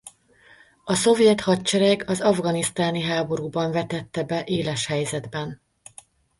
A 0.83 0.95
Szovjet 0.95 1.41
Hadsereg 1.41 2.03
az 2.07 2.21
afganisztáni 2.21 3.01
háborúban 3.01 3.71
vetette 3.71 4.23
be 4.23 4.43
éles 4.45 4.85
helyzetben. 4.85 5.61